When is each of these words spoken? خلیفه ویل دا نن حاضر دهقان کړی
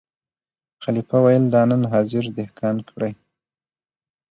خلیفه 0.83 1.17
ویل 1.23 1.43
دا 1.53 1.61
نن 1.69 1.81
حاضر 1.91 2.25
دهقان 2.37 2.77
کړی 2.89 3.13